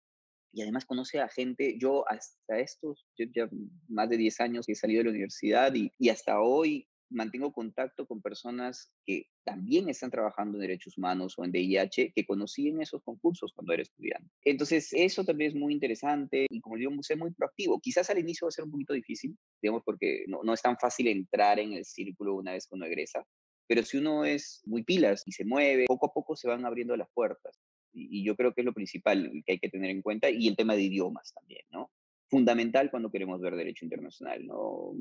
y 0.52 0.62
además 0.62 0.84
conoce 0.84 1.20
a 1.20 1.28
gente. 1.28 1.78
Yo 1.78 2.08
hasta 2.08 2.58
estos, 2.58 3.06
yo 3.16 3.26
ya 3.34 3.48
más 3.88 4.08
de 4.10 4.18
10 4.18 4.40
años 4.40 4.66
que 4.66 4.72
he 4.72 4.76
salido 4.76 5.00
de 5.00 5.04
la 5.04 5.10
universidad 5.10 5.72
y 5.74 6.08
hasta 6.08 6.40
hoy 6.40 6.86
mantengo 7.10 7.52
contacto 7.52 8.06
con 8.06 8.22
personas 8.22 8.92
que 9.04 9.26
también 9.44 9.88
están 9.88 10.10
trabajando 10.10 10.56
en 10.56 10.62
derechos 10.62 10.96
humanos 10.96 11.34
o 11.36 11.44
en 11.44 11.52
DIH 11.52 12.12
que 12.14 12.24
conocí 12.24 12.68
en 12.68 12.80
esos 12.80 13.02
concursos 13.02 13.52
cuando 13.52 13.72
era 13.72 13.82
estudiante. 13.82 14.30
Entonces, 14.44 14.92
eso 14.92 15.24
también 15.24 15.50
es 15.50 15.56
muy 15.56 15.72
interesante 15.72 16.46
y 16.48 16.60
como 16.60 16.76
digo, 16.76 16.92
ser 17.02 17.18
muy 17.18 17.32
proactivo. 17.32 17.80
Quizás 17.80 18.08
al 18.10 18.18
inicio 18.18 18.46
va 18.46 18.50
a 18.50 18.52
ser 18.52 18.64
un 18.64 18.70
poquito 18.70 18.94
difícil, 18.94 19.36
digamos, 19.60 19.82
porque 19.84 20.24
no, 20.28 20.42
no 20.42 20.54
es 20.54 20.62
tan 20.62 20.76
fácil 20.78 21.08
entrar 21.08 21.58
en 21.58 21.72
el 21.72 21.84
círculo 21.84 22.36
una 22.36 22.52
vez 22.52 22.66
que 22.66 22.76
uno 22.76 22.86
egresa, 22.86 23.24
pero 23.66 23.82
si 23.82 23.98
uno 23.98 24.24
es 24.24 24.62
muy 24.64 24.82
pilas 24.84 25.22
y 25.26 25.32
se 25.32 25.44
mueve, 25.44 25.86
poco 25.86 26.06
a 26.06 26.12
poco 26.12 26.36
se 26.36 26.48
van 26.48 26.64
abriendo 26.64 26.96
las 26.96 27.08
puertas. 27.12 27.58
Y, 27.92 28.20
y 28.20 28.24
yo 28.24 28.36
creo 28.36 28.54
que 28.54 28.60
es 28.60 28.64
lo 28.64 28.72
principal 28.72 29.30
que 29.44 29.52
hay 29.52 29.58
que 29.58 29.68
tener 29.68 29.90
en 29.90 30.02
cuenta 30.02 30.30
y 30.30 30.46
el 30.46 30.56
tema 30.56 30.74
de 30.74 30.82
idiomas 30.82 31.32
también, 31.32 31.64
¿no? 31.70 31.90
Fundamental 32.28 32.90
cuando 32.90 33.10
queremos 33.10 33.40
ver 33.40 33.56
derecho 33.56 33.84
internacional, 33.84 34.46
¿no? 34.46 34.92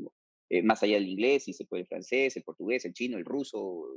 Eh, 0.49 0.63
más 0.63 0.81
allá 0.81 0.95
del 0.95 1.07
inglés, 1.07 1.43
si 1.43 1.53
se 1.53 1.65
puede 1.65 1.81
el 1.81 1.87
francés, 1.87 2.35
el 2.35 2.43
portugués, 2.43 2.83
el 2.85 2.93
chino, 2.93 3.17
el 3.17 3.25
ruso, 3.25 3.87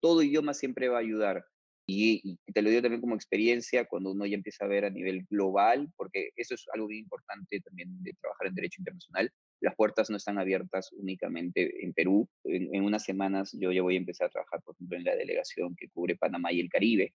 todo 0.00 0.22
idioma 0.22 0.52
siempre 0.52 0.88
va 0.88 0.98
a 0.98 1.00
ayudar. 1.00 1.44
Y, 1.86 2.38
te 2.52 2.62
lo 2.62 2.70
digo 2.70 2.82
también 2.82 3.00
como 3.00 3.14
experiencia 3.14 3.86
cuando 3.86 4.12
uno 4.12 4.24
ya 4.26 4.36
empieza 4.36 4.64
a 4.64 4.68
ver 4.68 4.84
a 4.84 4.90
nivel 4.90 5.26
global, 5.28 5.92
porque 5.96 6.30
eso 6.36 6.54
es 6.54 6.64
algo 6.72 6.86
muy 6.86 6.98
importante 6.98 7.60
también 7.60 8.02
de 8.02 8.12
trabajar 8.20 8.46
en 8.46 8.54
derecho 8.54 8.80
internacional. 8.80 9.32
Las 9.60 9.74
puertas 9.74 10.08
no 10.10 10.16
están 10.16 10.38
abiertas 10.38 10.92
únicamente 10.92 11.84
en 11.84 11.92
Perú. 11.92 12.28
En, 12.44 12.84
unas 12.84 13.04
semanas 13.04 13.56
yo 13.58 13.72
ya 13.72 13.82
voy 13.82 13.94
a 13.94 13.98
empezar 13.98 14.28
a 14.28 14.30
trabajar, 14.30 14.62
por 14.62 14.74
ejemplo, 14.74 14.96
en 14.96 15.04
la 15.04 15.16
delegación 15.16 15.74
que 15.76 15.88
cubre 15.88 16.16
Panamá 16.16 16.52
y 16.52 16.60
el 16.60 16.68
Caribe. 16.68 17.14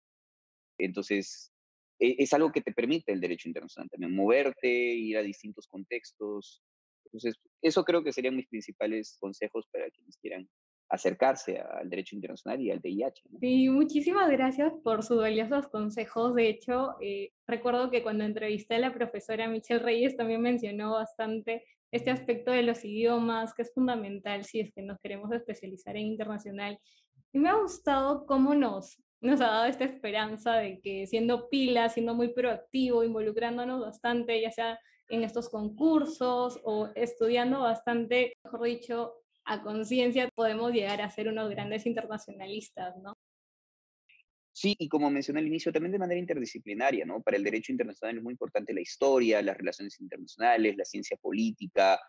Entonces, 0.79 1.51
e, 1.99 2.15
es 2.19 2.33
algo 2.33 2.51
que 2.51 2.61
te 2.61 2.73
permite 2.73 3.11
el 3.11 3.21
derecho 3.21 3.49
internacional 3.49 3.89
también, 3.89 4.15
moverte, 4.15 4.67
ir 4.67 5.17
a 5.17 5.21
distintos 5.21 5.67
contextos, 5.67 6.61
entonces, 7.05 7.35
eso 7.61 7.83
creo 7.83 8.03
que 8.03 8.13
serían 8.13 8.35
mis 8.35 8.47
principales 8.47 9.17
consejos 9.19 9.67
para 9.71 9.89
quienes 9.89 10.17
quieran 10.17 10.47
acercarse 10.89 11.59
al 11.59 11.89
derecho 11.89 12.15
internacional 12.15 12.61
y 12.61 12.71
al 12.71 12.79
DIH. 12.79 13.23
Sí, 13.39 13.69
muchísimas 13.69 14.29
gracias 14.29 14.71
por 14.83 15.03
sus 15.03 15.17
valiosos 15.17 15.67
consejos. 15.67 16.35
De 16.35 16.49
hecho, 16.49 16.95
eh, 17.01 17.31
recuerdo 17.47 17.89
que 17.89 18.03
cuando 18.03 18.23
entrevisté 18.23 18.75
a 18.75 18.79
la 18.79 18.93
profesora 18.93 19.47
Michelle 19.47 19.79
Reyes 19.79 20.15
también 20.15 20.41
mencionó 20.41 20.91
bastante 20.91 21.63
este 21.91 22.11
aspecto 22.11 22.51
de 22.51 22.63
los 22.63 22.83
idiomas, 22.83 23.53
que 23.53 23.63
es 23.63 23.73
fundamental 23.73 24.43
si 24.43 24.59
es 24.59 24.71
que 24.73 24.81
nos 24.81 24.99
queremos 24.99 25.31
especializar 25.31 25.95
en 25.95 26.07
internacional. 26.07 26.79
Y 27.33 27.39
me 27.39 27.49
ha 27.49 27.55
gustado 27.55 28.25
cómo 28.25 28.53
nos, 28.53 29.01
nos 29.25 29.41
ha 29.41 29.47
dado 29.47 29.65
esta 29.65 29.85
esperanza 29.85 30.55
de 30.55 30.79
que 30.79 31.07
siendo 31.07 31.49
pila, 31.49 31.89
siendo 31.89 32.13
muy 32.13 32.29
proactivo, 32.29 33.03
involucrándonos 33.03 33.81
bastante, 33.81 34.39
ya 34.39 34.51
sea 34.51 34.79
en 35.09 35.23
estos 35.23 35.49
concursos 35.49 36.59
o 36.63 36.89
estudiando 36.95 37.61
bastante, 37.61 38.37
mejor 38.43 38.63
dicho, 38.63 39.13
a 39.45 39.61
conciencia, 39.61 40.29
podemos 40.33 40.71
llegar 40.71 41.01
a 41.01 41.09
ser 41.09 41.27
unos 41.27 41.49
grandes 41.49 41.85
internacionalistas, 41.85 42.97
¿no? 42.97 43.13
Sí, 44.51 44.73
y 44.79 44.87
como 44.87 45.11
mencioné 45.11 45.41
al 45.41 45.47
inicio, 45.47 45.73
también 45.73 45.91
de 45.91 45.99
manera 45.99 46.19
interdisciplinaria, 46.19 47.05
¿no? 47.05 47.21
Para 47.21 47.35
el 47.35 47.43
derecho 47.43 47.73
internacional 47.73 48.17
es 48.17 48.23
muy 48.23 48.31
importante 48.31 48.73
la 48.73 48.81
historia, 48.81 49.41
las 49.41 49.57
relaciones 49.57 49.99
internacionales, 49.99 50.77
la 50.77 50.85
ciencia 50.85 51.17
política, 51.17 51.99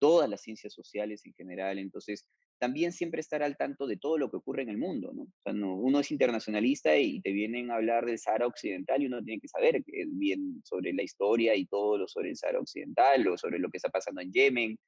todas 0.00 0.28
las 0.28 0.42
ciencias 0.42 0.72
sociales 0.74 1.24
en 1.24 1.32
general. 1.32 1.78
Entonces, 1.78 2.26
también 2.64 2.92
siempre 2.92 3.20
estar 3.20 3.42
al 3.42 3.58
tanto 3.58 3.86
de 3.86 3.98
todo 3.98 4.16
lo 4.16 4.30
que 4.30 4.38
ocurre 4.38 4.62
en 4.62 4.70
el 4.70 4.78
mundo, 4.78 5.12
¿no? 5.12 5.24
O 5.24 5.42
sea, 5.42 5.52
no, 5.52 5.74
uno 5.74 6.00
es 6.00 6.10
internacionalista 6.10 6.96
y 6.96 7.20
te 7.20 7.30
vienen 7.30 7.70
a 7.70 7.74
hablar 7.74 8.06
del 8.06 8.18
Sahara 8.18 8.46
Occidental 8.46 9.02
y 9.02 9.06
uno 9.06 9.22
tiene 9.22 9.38
que 9.38 9.48
saber 9.48 9.84
bien 9.84 10.62
sobre 10.64 10.94
la 10.94 11.02
historia 11.02 11.54
y 11.54 11.66
todo 11.66 11.98
lo 11.98 12.08
sobre 12.08 12.30
el 12.30 12.36
Sahara 12.38 12.60
Occidental 12.60 13.28
o 13.28 13.36
sobre 13.36 13.58
lo 13.58 13.68
que 13.68 13.76
está 13.76 13.90
pasando 13.90 14.22
en 14.22 14.32
Yemen 14.32 14.78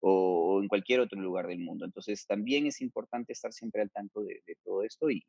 o, 0.00 0.60
en 0.60 0.68
cualquier 0.68 1.00
otro 1.00 1.18
lugar 1.18 1.46
del 1.46 1.60
mundo. 1.60 1.86
Entonces, 1.86 2.26
también 2.26 2.66
es 2.66 2.82
importante 2.82 3.32
estar 3.32 3.50
siempre 3.54 3.80
al 3.80 3.90
tanto 3.90 4.22
de, 4.22 4.42
todo 4.62 4.82
esto 4.82 5.10
y, 5.10 5.24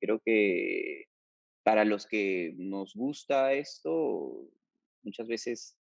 creo 0.00 0.20
que 0.24 1.06
para 1.64 1.84
los 1.84 2.06
que 2.06 2.54
nos 2.56 2.94
gusta 2.94 3.52
esto, 3.52 4.48
muchas 5.02 5.26
veces 5.26 5.76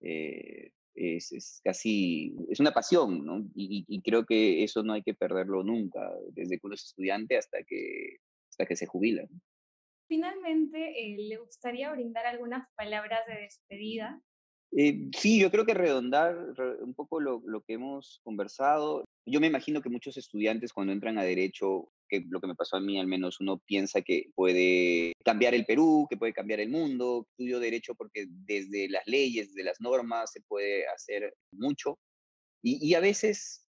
eh, 0.00 0.70
es, 0.94 1.60
casi, 1.64 2.34
es 2.50 2.60
una 2.60 2.72
pasión, 2.72 3.24
¿no? 3.24 3.44
Y, 3.54 4.00
creo 4.02 4.24
que 4.24 4.62
eso 4.62 4.82
no 4.82 4.92
hay 4.92 5.02
que 5.02 5.14
perderlo 5.14 5.62
nunca, 5.62 6.12
desde 6.32 6.58
que 6.58 6.66
uno 6.66 6.74
es 6.74 6.84
estudiante 6.84 7.36
hasta 7.36 7.62
que, 7.62 8.18
hasta 8.50 8.66
que 8.66 8.76
se 8.76 8.86
jubila. 8.86 9.26
Finalmente, 10.08 10.78
eh, 10.78 11.16
¿le 11.18 11.38
gustaría 11.38 11.90
brindar 11.92 12.26
algunas 12.26 12.68
palabras 12.76 13.20
de 13.26 13.42
despedida? 13.42 14.20
Eh, 14.76 15.08
sí, 15.16 15.40
yo 15.40 15.50
creo 15.50 15.66
que 15.66 15.74
redondar 15.74 16.36
un 16.80 16.94
poco 16.94 17.20
lo, 17.20 17.42
lo 17.46 17.62
que 17.62 17.74
hemos 17.74 18.20
conversado. 18.22 19.04
Yo 19.26 19.40
me 19.40 19.46
imagino 19.46 19.82
que 19.82 19.90
muchos 19.90 20.16
estudiantes 20.16 20.72
cuando 20.72 20.92
entran 20.92 21.18
a 21.18 21.22
derecho 21.22 21.92
lo 22.28 22.40
que 22.40 22.46
me 22.46 22.54
pasó 22.54 22.76
a 22.76 22.80
mí 22.80 22.98
al 23.00 23.06
menos, 23.06 23.40
uno 23.40 23.58
piensa 23.66 24.02
que 24.02 24.30
puede 24.34 25.12
cambiar 25.24 25.54
el 25.54 25.64
Perú, 25.64 26.06
que 26.08 26.16
puede 26.16 26.32
cambiar 26.32 26.60
el 26.60 26.70
mundo. 26.70 27.26
Estudio 27.30 27.60
derecho 27.60 27.94
porque 27.94 28.26
desde 28.28 28.88
las 28.88 29.06
leyes, 29.06 29.48
desde 29.48 29.64
las 29.64 29.80
normas 29.80 30.32
se 30.32 30.40
puede 30.42 30.86
hacer 30.88 31.34
mucho. 31.52 31.98
Y, 32.62 32.86
y 32.86 32.94
a 32.94 33.00
veces 33.00 33.66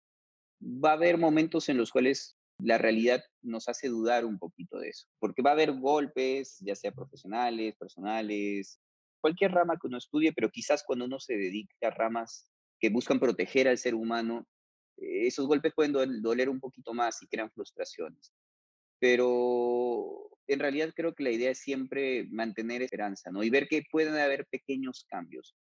va 0.62 0.92
a 0.92 0.94
haber 0.94 1.18
momentos 1.18 1.70
en 1.70 1.78
los 1.78 1.92
cuales 1.92 2.38
la 2.60 2.78
realidad 2.78 3.24
nos 3.42 3.68
hace 3.68 3.90
dudar 3.90 4.26
un 4.26 4.38
poquito 4.38 4.80
de 4.80 4.90
eso, 4.90 5.08
porque 5.20 5.42
va 5.42 5.52
a 5.52 5.54
haber 5.54 5.74
golpes, 5.74 6.58
ya 6.60 6.76
sea 6.76 6.92
profesionales, 6.92 7.76
personales, 7.78 8.80
cualquier 9.22 9.52
rama 9.52 9.78
que 9.80 9.88
uno 9.88 9.98
estudie, 9.98 10.34
pero 10.34 10.50
quizás 10.50 10.84
cuando 10.86 11.06
uno 11.06 11.20
se 11.20 11.36
dedica 11.36 11.88
a 11.88 11.92
ramas 11.92 12.48
que 12.80 12.90
buscan 12.90 13.20
proteger 13.20 13.68
al 13.68 13.78
ser 13.78 13.96
humano, 13.96 14.46
esos 14.98 15.48
golpes 15.48 15.74
pueden 15.76 15.94
doler 16.22 16.50
un 16.50 16.60
poquito 16.60 16.94
más 16.94 17.22
y 17.22 17.28
crean 17.28 17.52
frustraciones. 17.52 18.34
Pero 19.00 20.30
en 20.48 20.60
realidad 20.60 20.94
creo 20.96 21.14
que 21.14 21.24
la 21.24 21.32
idea 21.32 21.52
es 21.52 21.60
siempre 21.60 22.28
mantener 22.30 22.82
esperanza, 22.82 23.32
¿no? 23.32 23.44
Y 23.44 23.50
ver 23.50 23.68
que 23.68 23.84
pueden 23.92 24.16
haber 24.16 24.46
pequeños 24.48 25.06
cambios 25.10 25.56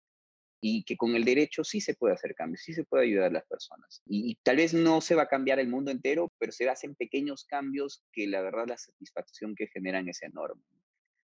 y 0.65 0.85
que 0.85 0.97
con 0.97 1.17
el 1.17 1.25
derecho 1.25 1.65
sí 1.65 1.81
se 1.81 1.95
puede 1.95 2.15
hacer 2.15 2.37
cambios, 2.37 2.63
sí 2.63 2.73
se 2.73 2.85
puede 2.85 3.05
ayudar 3.05 3.31
a 3.31 3.33
las 3.33 3.47
personas. 3.47 4.01
Y, 4.07 4.37
tal 4.45 4.57
vez 4.57 4.73
no 4.73 5.01
se 5.01 5.17
va 5.17 5.23
a 5.23 5.29
cambiar 5.29 5.59
el 5.59 5.69
mundo 5.69 5.91
entero, 5.91 6.33
pero 6.39 6.53
se 6.53 6.69
hacen 6.69 6.95
pequeños 6.95 7.45
cambios 7.45 8.05
que 8.13 8.29
la 8.29 8.43
verdad 8.43 8.69
la 8.69 8.79
satisfacción 8.79 9.57
que 9.57 9.67
generan 9.67 10.09
es 10.09 10.23
enorme. 10.23 10.63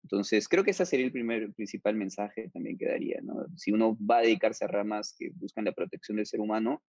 Entonces, 0.02 0.46
creo 0.46 0.62
que 0.62 0.72
ese 0.72 0.84
sería 0.84 1.06
el 1.06 1.12
primer 1.12 1.54
principal 1.54 1.96
mensaje 1.96 2.50
también 2.50 2.76
que 2.76 2.86
daría, 2.86 3.20
¿no? 3.22 3.46
Si 3.56 3.72
uno 3.72 3.96
va 3.98 4.18
a 4.18 4.22
dedicarse 4.22 4.66
a 4.66 4.68
ramas 4.68 5.14
que 5.18 5.30
buscan 5.36 5.64
la 5.64 5.72
protección 5.72 6.18
del 6.18 6.26
ser 6.26 6.40
humano, 6.40 6.82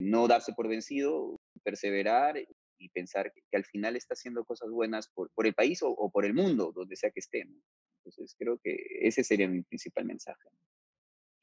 no 0.00 0.26
darse 0.26 0.52
por 0.54 0.66
vencido, 0.66 1.38
perseverar 1.62 2.36
y 2.78 2.88
pensar 2.88 3.32
que, 3.32 3.56
al 3.56 3.64
final 3.64 3.94
está 3.94 4.14
haciendo 4.14 4.44
cosas 4.44 4.70
buenas 4.70 5.08
por, 5.08 5.30
el 5.44 5.54
país 5.54 5.80
o, 5.82 6.10
por 6.10 6.24
el 6.24 6.34
mundo, 6.34 6.72
donde 6.74 6.96
sea 6.96 7.10
que 7.10 7.20
esté. 7.20 7.46
Entonces 7.98 8.34
creo 8.38 8.58
que 8.62 8.76
ese 9.02 9.22
sería 9.22 9.46
mi 9.46 9.62
principal 9.62 10.06
mensaje. 10.06 10.48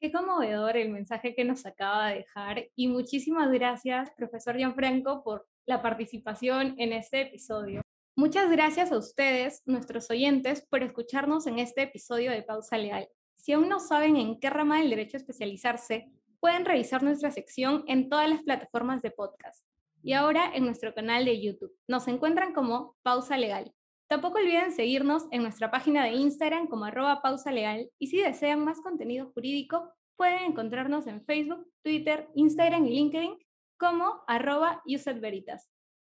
Qué 0.00 0.12
conmovedor 0.12 0.76
el 0.76 0.90
mensaje 0.90 1.34
que 1.34 1.44
nos 1.44 1.66
acaba 1.66 2.10
de 2.10 2.18
dejar 2.18 2.68
y 2.76 2.88
muchísimas 2.88 3.50
gracias, 3.50 4.10
profesor 4.16 4.56
Gianfranco, 4.56 5.22
por 5.24 5.46
la 5.66 5.82
participación 5.82 6.74
en 6.78 6.92
este 6.92 7.22
episodio. 7.22 7.82
Muchas 8.16 8.50
gracias 8.50 8.90
a 8.90 8.98
ustedes, 8.98 9.62
nuestros 9.66 10.10
oyentes, 10.10 10.66
por 10.68 10.82
escucharnos 10.82 11.46
en 11.46 11.60
este 11.60 11.82
episodio 11.82 12.32
de 12.32 12.42
Pausa 12.42 12.76
Legal. 12.76 13.08
Si 13.36 13.52
aún 13.52 13.68
no 13.68 13.78
saben 13.78 14.16
en 14.16 14.40
qué 14.40 14.50
rama 14.50 14.80
del 14.80 14.90
derecho 14.90 15.16
especializarse, 15.16 16.10
pueden 16.40 16.64
revisar 16.64 17.02
nuestra 17.02 17.30
sección 17.30 17.84
en 17.86 18.08
todas 18.08 18.28
las 18.28 18.42
plataformas 18.42 19.02
de 19.02 19.10
podcast 19.10 19.64
y 20.02 20.12
ahora 20.12 20.50
en 20.54 20.64
nuestro 20.64 20.94
canal 20.94 21.24
de 21.24 21.40
YouTube. 21.40 21.76
Nos 21.86 22.08
encuentran 22.08 22.52
como 22.52 22.96
Pausa 23.02 23.36
Legal. 23.36 23.72
Tampoco 24.08 24.38
olviden 24.38 24.72
seguirnos 24.72 25.26
en 25.30 25.42
nuestra 25.42 25.70
página 25.70 26.04
de 26.04 26.12
Instagram 26.12 26.68
como 26.68 26.86
arroba 26.86 27.20
pausa 27.20 27.52
legal 27.52 27.90
y 27.98 28.06
si 28.06 28.22
desean 28.22 28.64
más 28.64 28.80
contenido 28.80 29.30
jurídico 29.34 29.92
pueden 30.16 30.44
encontrarnos 30.44 31.06
en 31.06 31.22
Facebook, 31.24 31.70
Twitter, 31.82 32.28
Instagram 32.34 32.86
y 32.86 32.90
LinkedIn 32.90 33.38
como 33.76 34.24
arroba. 34.26 34.82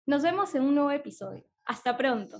Nos 0.05 0.23
vemos 0.23 0.55
en 0.55 0.63
un 0.63 0.75
nuevo 0.75 0.91
episodio. 0.91 1.43
Hasta 1.65 1.97
pronto. 1.97 2.39